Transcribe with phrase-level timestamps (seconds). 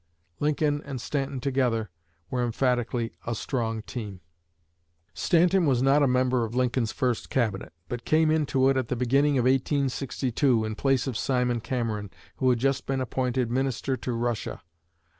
[0.39, 1.91] Lincoln and Stanton together
[2.31, 4.19] were emphatically "a strong team."
[5.13, 8.95] Stanton was not a member of Lincoln's first Cabinet, but came into it at the
[8.95, 14.13] beginning of 1862, in place of Simon Cameron, who had just been appointed Minister to
[14.13, 14.63] Russia.